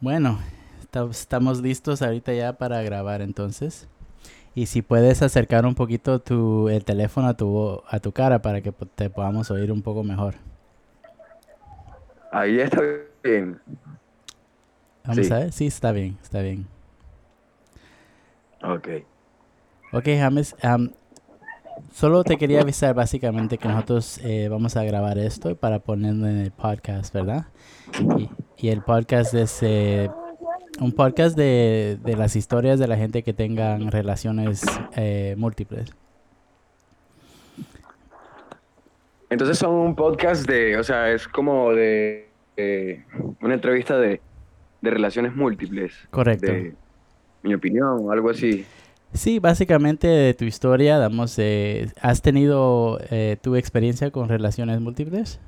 [0.00, 0.38] Bueno,
[1.10, 3.86] estamos listos ahorita ya para grabar entonces.
[4.54, 8.62] Y si puedes acercar un poquito tu, el teléfono a tu, a tu cara para
[8.62, 10.36] que te podamos oír un poco mejor.
[12.32, 12.80] Ahí está
[13.22, 13.60] bien.
[15.04, 16.66] Vamos a ver, sí, está bien, está bien.
[18.62, 18.88] Ok.
[19.92, 20.56] Ok, James.
[21.92, 26.38] solo te quería avisar básicamente que nosotros eh, vamos a grabar esto para ponerlo en
[26.38, 27.46] el podcast, ¿verdad?
[28.18, 28.30] Y,
[28.68, 30.10] el podcast es eh,
[30.80, 34.62] un podcast de, de, las historias de la gente que tengan relaciones
[34.96, 35.90] eh, múltiples.
[39.30, 42.28] Entonces son un podcast de, o sea, es como de,
[43.40, 44.20] una entrevista de,
[44.80, 45.94] de, relaciones múltiples.
[46.10, 46.50] Correcto.
[46.50, 46.74] De
[47.42, 48.66] mi opinión o algo así.
[49.12, 55.40] Sí, básicamente de tu historia, damos, eh, ¿has tenido eh, tu experiencia con relaciones múltiples?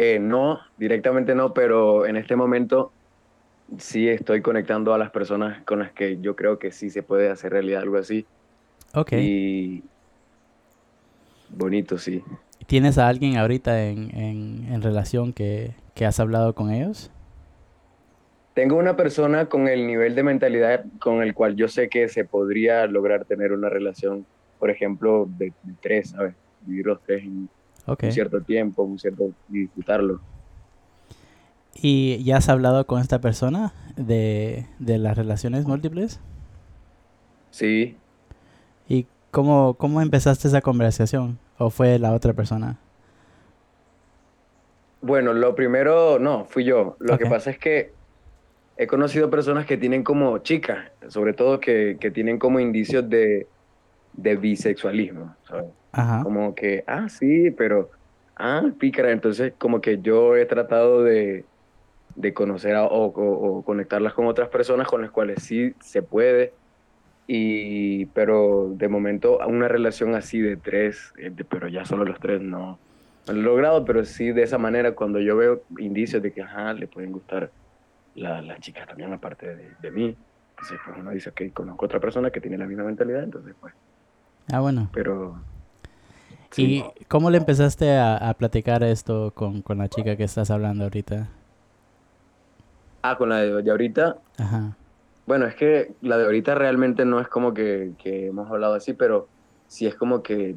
[0.00, 2.92] Eh, no, directamente no, pero en este momento
[3.78, 7.28] sí estoy conectando a las personas con las que yo creo que sí se puede
[7.30, 8.24] hacer realidad algo así.
[8.94, 9.14] Ok.
[9.14, 9.82] Y
[11.48, 12.22] bonito, sí.
[12.68, 14.14] ¿Tienes a alguien ahorita en,
[14.70, 17.10] en, relación que, que, has hablado con ellos?
[18.54, 22.24] Tengo una persona con el nivel de mentalidad con el cual yo sé que se
[22.24, 24.24] podría lograr tener una relación,
[24.60, 26.36] por ejemplo, de, de tres, ¿sabes?
[26.60, 27.48] Vivir los tres en,
[27.88, 30.20] un cierto tiempo, un cierto disfrutarlo.
[31.74, 36.20] ¿Y ya has hablado con esta persona de, las relaciones múltiples?
[37.50, 37.96] Sí.
[38.88, 41.38] ¿Y cómo, cómo empezaste esa conversación?
[41.56, 42.78] ¿O fue la otra persona?
[45.00, 46.96] Bueno, lo primero, no, fui yo.
[46.98, 47.92] Lo que pasa es que
[48.76, 53.46] he conocido personas que tienen como chicas, sobre todo que, que tienen como indicios de,
[54.14, 55.66] de bisexualismo, ¿sabes?
[56.22, 57.90] Como que, ah, sí, pero,
[58.36, 59.10] ah, pícara.
[59.10, 61.44] Entonces, como que yo he tratado de,
[62.14, 66.52] de conocer o, conectarlas con otras personas con las cuales sí se puede.
[67.26, 72.40] Y, pero de momento, una relación así de tres, eh, pero ya solo los tres
[72.40, 72.78] no,
[73.26, 76.42] no lo he logrado, pero sí de esa manera, cuando yo veo indicios de que,
[76.42, 77.50] ajá, le pueden gustar
[78.14, 80.16] las chicas también, aparte de, de mí.
[80.50, 83.74] Entonces, pues uno dice, que conozco otra persona que tiene la misma mentalidad, entonces, pues.
[84.50, 84.90] Ah, bueno.
[84.92, 85.40] Pero,
[86.56, 91.28] ¿Y cómo le empezaste a, platicar esto con, la chica que estás hablando ahorita?
[93.02, 94.16] Ah, con la de, ahorita.
[94.38, 94.76] Ajá.
[95.26, 99.28] Bueno, es que la de ahorita realmente no es como que, hemos hablado así, pero
[99.66, 100.56] sí es como que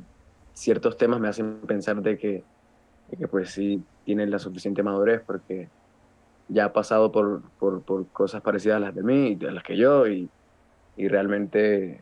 [0.53, 2.43] ciertos temas me hacen pensar de que,
[3.17, 5.67] que pues sí tiene la suficiente madurez porque
[6.47, 9.77] ya ha pasado por, por, por, cosas parecidas a las de mí, a las que
[9.77, 10.29] yo, y,
[10.97, 12.01] y realmente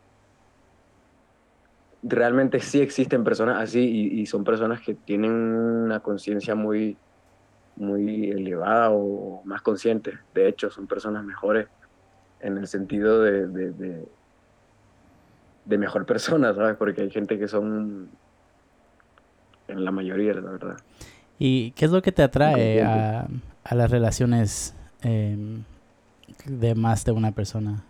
[2.04, 6.98] realmente sí existen personas así y, son personas que tienen una conciencia muy,
[7.76, 10.18] muy elevada o más consciente.
[10.34, 11.68] De hecho, son personas mejores
[12.40, 14.06] en el sentido de, de,
[15.66, 16.78] de, mejor persona, ¿sabes?
[16.78, 18.10] Porque hay gente que son,
[19.68, 20.78] en la mayoría, la verdad.
[21.38, 23.28] ¿Y qué es lo que te atrae a,
[23.64, 25.64] a las relaciones em,
[26.46, 27.84] de más de una persona?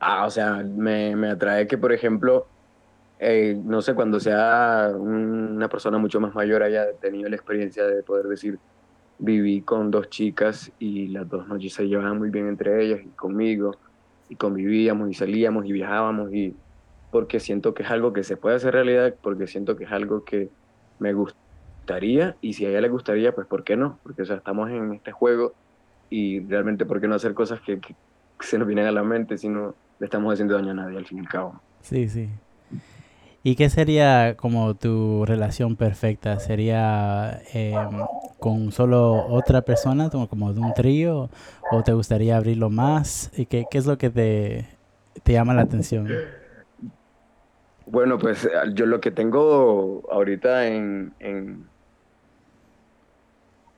[0.00, 2.46] Ah, o sea, me, me atrae que, por ejemplo,
[3.24, 8.02] eh, no sé, cuando sea una persona mucho más mayor haya tenido la experiencia de
[8.02, 8.58] poder decir,
[9.20, 13.10] viví con dos chicas y las dos noches se llevaban muy bien entre ellas y
[13.10, 13.76] conmigo,
[14.28, 16.56] y convivíamos y salíamos y viajábamos, y
[17.12, 20.24] porque siento que es algo que se puede hacer realidad, porque siento que es algo
[20.24, 20.48] que
[20.98, 24.00] me gustaría, y si a ella le gustaría, pues ¿por qué no?
[24.02, 25.52] Porque o sea, estamos en este juego
[26.10, 27.94] y realmente ¿por qué no hacer cosas que, que
[28.40, 31.06] se nos vienen a la mente si no le estamos haciendo daño a nadie al
[31.06, 31.60] fin y al cabo?
[31.82, 32.28] Sí, sí.
[33.44, 36.38] ¿Y qué sería como tu relación perfecta?
[36.38, 37.90] ¿Sería em,
[38.38, 41.28] con solo otra persona, como, de un trío?
[41.72, 43.32] ¿O te gustaría abrirlo más?
[43.36, 44.68] ¿Y qué, qué es lo que te,
[45.24, 46.08] te llama la atención?
[47.86, 51.66] Bueno, pues yo lo que tengo ahorita en, en,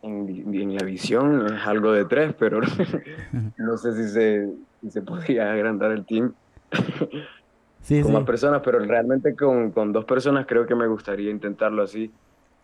[0.02, 2.60] en, la visión es algo de tres, pero
[3.56, 4.50] no sé si se,
[4.82, 6.34] si se podría agrandar el team
[7.88, 12.10] con más personas, pero realmente con, con, dos personas creo que me gustaría intentarlo así,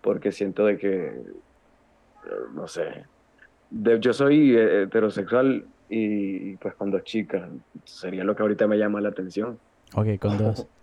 [0.00, 1.22] porque siento de que, eh,
[2.54, 3.04] no sé,
[3.70, 7.48] yo soy eh, heterosexual y, pues con dos chicas,
[7.84, 9.58] sería lo que ahorita me llama la atención.
[9.94, 10.66] Ok, con dos.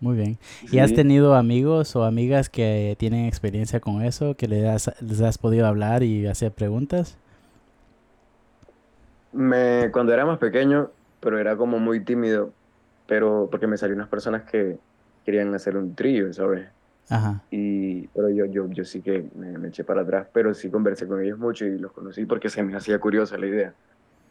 [0.00, 0.38] Muy bien.
[0.70, 5.20] ¿Y has tenido amigos o amigas que tienen experiencia con eso, que les has, les
[5.20, 7.18] has podido hablar y hacer preguntas?
[9.32, 12.52] Me, cuando era más pequeño, pero era como muy tímido,
[13.08, 14.78] pero porque me salieron unas personas que
[15.24, 16.68] querían hacer un trío, ¿sabes?
[17.08, 17.42] Ajá.
[17.50, 21.08] Y, pero yo, yo, yo sí que me, me, eché para atrás, pero sí conversé
[21.08, 23.72] con ellos mucho y los conocí porque se me hacía curiosa la idea.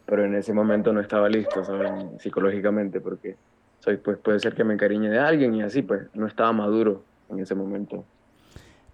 [0.05, 2.19] Pero en ese momento no estaba listo, ¿saben?
[2.19, 3.35] Psicológicamente, porque
[3.79, 7.03] soy, pues, puede ser que me encariñe de alguien y así, pues no estaba maduro
[7.29, 8.05] en ese momento.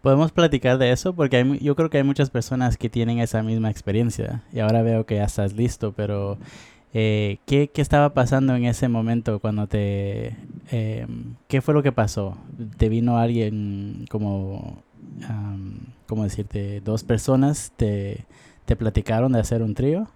[0.01, 3.43] Podemos platicar de eso porque hay, yo creo que hay muchas personas que tienen esa
[3.43, 6.37] misma experiencia y ahora veo que ya estás listo, pero
[6.93, 10.35] eh, ¿qué, ¿qué, estaba pasando en ese momento cuando te...
[10.71, 11.07] Eh,
[11.47, 12.37] ¿Qué fue lo que pasó?
[12.77, 14.83] ¿Te vino alguien como...
[15.29, 16.81] Um, ¿Cómo decirte?
[16.81, 18.25] ¿Dos personas te,
[18.65, 20.07] te platicaron de hacer un trío?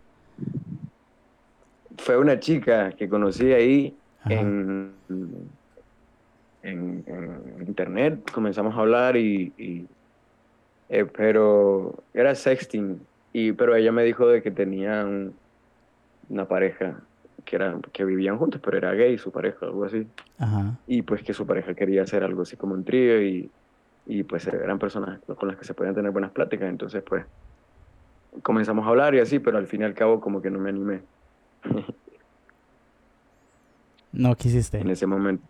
[1.98, 3.96] Fue una chica que conocí ahí
[4.30, 4.92] en,
[6.62, 7.04] en,
[7.66, 9.52] internet, comenzamos a hablar y...
[9.58, 9.88] y
[10.90, 13.02] eh, pero era sexting,
[13.34, 15.34] y, pero ella me dijo de que tenían
[16.30, 17.00] una pareja
[17.46, 20.08] que, era, que vivían juntos, pero era gay su pareja, algo así.
[20.88, 23.50] Y pues que su pareja quería hacer algo así como un trío y,
[24.06, 27.26] y pues eran personas con las que se podían tener buenas pláticas, entonces pues
[28.44, 30.70] comenzamos a hablar y así, pero al fin y al cabo como que no me
[30.70, 31.02] animé.
[34.18, 34.80] No quisiste.
[34.80, 35.46] En ese momento.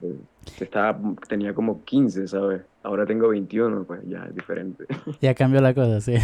[0.60, 2.64] Estaba, tenía como 15, ¿sabes?
[2.84, 4.86] Ahora tengo 21, pues ya es diferente.
[5.22, 6.16] Ya cambió la cosa, sí.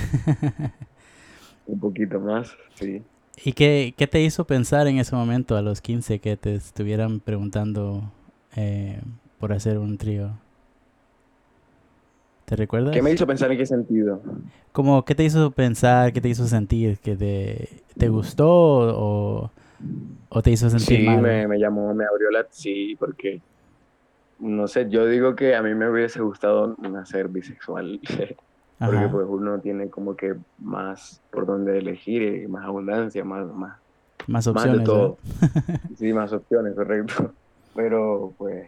[1.68, 3.02] Un poquito más, sí.
[3.44, 7.20] ¿Y qué, qué, te hizo pensar en ese momento, a los 15, que te estuvieran
[7.20, 8.12] preguntando
[8.56, 9.02] eh,
[9.40, 10.32] por hacer un trío?
[12.46, 12.94] ¿Te recuerdas?
[12.94, 14.22] ¿Qué me hizo pensar en qué sentido?
[14.72, 17.00] Como, ¿qué te hizo pensar, qué te hizo sentir?
[17.00, 19.52] ¿Que te, te gustó o,
[20.30, 22.46] o, te hizo sentir sí, me, me, llamó, me abrió la...
[22.50, 23.42] Sí, porque,
[24.40, 28.00] no sé, yo digo que a mí me hubiese gustado nacer bisexual.
[28.86, 33.78] porque pues uno tiene como que más por donde elegir, más abundancia, más, más,
[34.28, 34.80] más opciones.
[34.80, 35.18] de todo.
[35.98, 37.32] sí, más opciones, correcto.
[37.76, 38.68] Pero pues...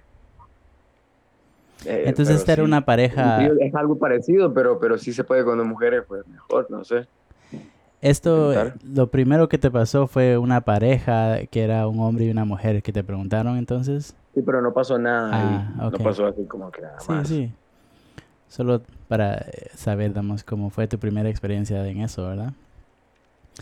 [1.86, 3.46] Eh, Entonces esta era una pareja...
[3.46, 7.08] Es algo parecido, pero, pero sí se puede con dos mujeres, pues mejor, no sé.
[8.02, 8.54] Esto,
[8.84, 12.84] lo primero que te pasó fue una pareja que era un hombre y una mujer
[12.84, 14.16] que te preguntaron entonces.
[14.34, 17.28] Sí, pero no pasó nada ah, No pasó así como que nada más.
[17.28, 17.54] Sí, sí.
[18.48, 22.54] Solo para eh, saber, damos, cómo fue tu primera experiencia en eso, ¿verdad?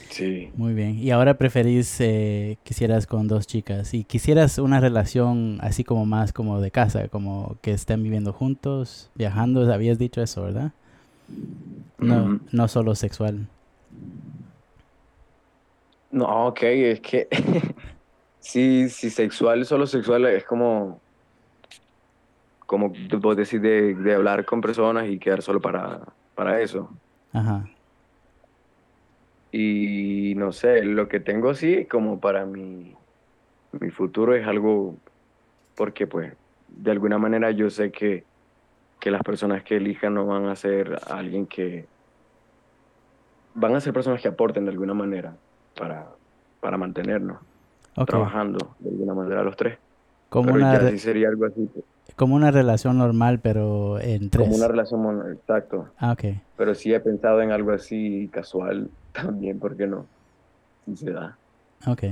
[0.10, 0.52] Sí.
[0.56, 0.98] Muy bien.
[0.98, 6.34] Y ahora preferís, eh, quisieras con dos chicas y quisieras una relación así como más
[6.34, 10.72] como de casa, como que estén viviendo juntos, viajando, habías dicho eso, ¿verdad?
[12.00, 13.48] No, no solo sexual.
[16.12, 17.28] No, ok, es que
[18.40, 21.00] sí, sí, sexual, solo sexual es como
[22.74, 26.00] como vos decís, de, de, hablar con personas y quedar solo para,
[26.34, 26.90] para eso.
[27.32, 27.70] Ajá.
[29.52, 32.96] Y no sé, lo que tengo sí como para mi,
[33.74, 34.96] mi futuro es algo,
[35.76, 36.34] porque pues
[36.68, 38.24] de alguna manera yo sé que,
[39.00, 41.86] que las personas que elijan no van a ser alguien que,
[43.54, 45.36] van a ser personas que aporten de alguna manera
[45.78, 46.08] para,
[46.60, 47.38] para mantenernos
[48.08, 49.78] trabajando de alguna manera los tres.
[50.30, 51.70] Como una sería algo así.
[51.72, 51.93] Pues.
[52.16, 54.48] Como una relación normal, pero en tres.
[54.48, 55.90] Como una relación, exacto.
[55.98, 56.38] Ah, ok.
[56.58, 60.06] Pero sí he pensado en algo así casual también, ¿por qué no?
[60.86, 61.38] Si se da.
[61.88, 62.04] Ok.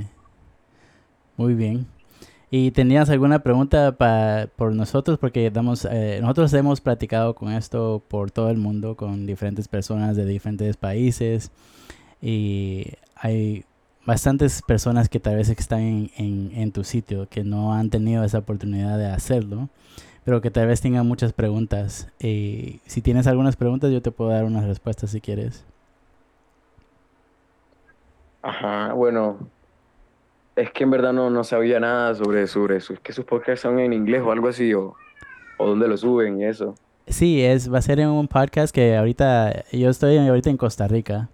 [1.38, 1.88] Muy bien.
[2.54, 5.18] ¿Y tenías alguna pregunta para por nosotros?
[5.18, 10.18] Porque damos, eh, nosotros hemos platicado con esto por todo el mundo, con diferentes personas
[10.18, 11.52] de diferentes países.
[12.22, 13.64] Y hay
[14.06, 18.40] bastantes personas que tal vez están en, en, tu sitio, que no han tenido esa
[18.40, 19.70] oportunidad de hacerlo,
[20.26, 22.10] pero que tal vez tengan muchas preguntas.
[22.20, 25.66] Y si tienes algunas preguntas, yo te puedo dar unas respuestas si quieres.
[28.42, 29.38] Ajá, bueno,
[30.56, 32.94] es que en verdad no, no sabía nada sobre, sobre eso.
[32.94, 34.96] Es que sus podcasts son en inglés o algo así, o,
[35.58, 36.76] o dónde lo suben y eso.
[37.08, 40.88] Sí, es, va a ser en un podcast que ahorita, yo estoy ahorita en Costa
[40.88, 41.30] Rica.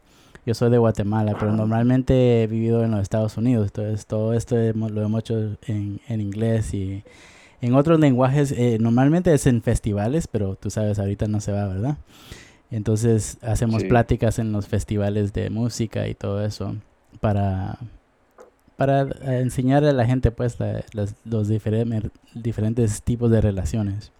[0.47, 3.67] Yo soy de Guatemala, pero normalmente he vivido en los Estados Unidos.
[3.67, 7.03] Entonces, todo esto lo hemos hecho en, en inglés y
[7.61, 8.53] en otros lenguajes.
[8.53, 11.97] Eh, normalmente es en festivales, pero tú sabes, ahorita no se va, ¿verdad?
[12.71, 16.77] Entonces, hacemos pláticas en los festivales de música y todo eso
[17.19, 17.77] para,
[18.77, 19.01] para
[19.41, 20.57] enseñar a la gente, pues,
[21.25, 24.13] los diferentes, diferentes tipos de relaciones.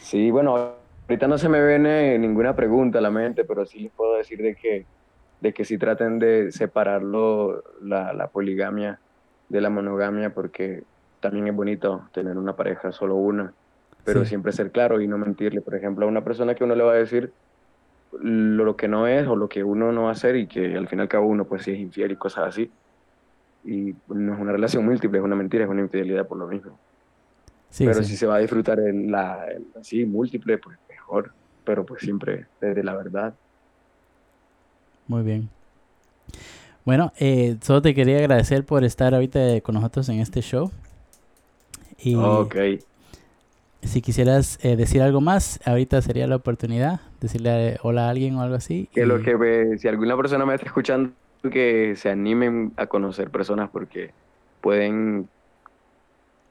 [0.00, 0.72] Sí, bueno,
[1.06, 4.40] ahorita no se me viene ninguna pregunta a la mente, pero sí les puedo decir
[4.40, 4.86] de que
[5.40, 8.98] de que si traten de separarlo la, la, poligamia
[9.48, 10.84] de la monogamia, porque
[11.20, 13.52] también es bonito tener una pareja, solo una,
[14.04, 15.60] pero siempre ser claro y no mentirle.
[15.60, 17.32] Por ejemplo, a una persona que uno le va a decir
[18.18, 20.88] lo, que no es o lo que uno no va a hacer y que al
[20.88, 22.70] final cada uno pues si es infiel y cosas así.
[23.64, 26.78] Y no es una relación múltiple, es una mentira, es una infidelidad por lo mismo.
[27.78, 29.46] pero si se va a disfrutar en la,
[29.78, 31.32] así múltiple, pues mejor.
[31.64, 33.34] Pero pues siempre desde la verdad.
[35.10, 35.48] Muy bien.
[36.84, 40.70] Bueno, eh, solo te quería agradecer por estar ahorita con nosotros en este show.
[41.98, 42.54] Y ok.
[43.82, 47.00] Si quisieras eh, decir algo más, ahorita sería la oportunidad.
[47.20, 48.88] Decirle hola a alguien o algo así.
[48.94, 51.10] Que lo que si alguna persona me está escuchando,
[51.42, 54.12] que se animen a conocer personas porque
[54.60, 55.28] pueden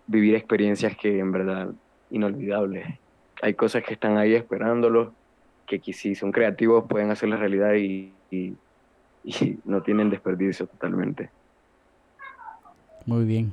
[0.07, 1.69] vivir experiencias que en verdad
[2.09, 2.87] inolvidables.
[3.41, 5.13] Hay cosas que están ahí esperándolos,
[5.65, 8.55] que si son creativos pueden hacer la realidad y, y,
[9.65, 11.29] no tienen desperdicio totalmente.
[13.05, 13.51] Muy bien.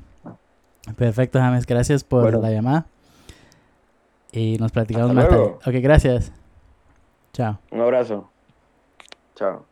[0.96, 1.66] Perfecto, James.
[1.66, 2.86] Gracias por la llamada.
[4.32, 5.56] Y nos platicamos más tarde.
[5.66, 6.32] Ok, gracias.
[7.32, 7.58] Chao.
[7.70, 8.30] Un abrazo.
[9.34, 9.66] Chao.